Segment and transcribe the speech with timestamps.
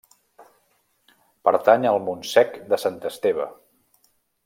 [1.49, 3.51] Pertany al Montsec de Sant Esteve.